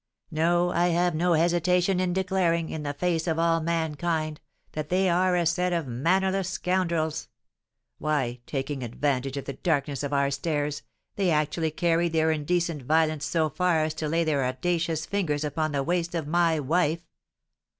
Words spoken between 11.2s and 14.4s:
actually carried their indecent violence so far as to lay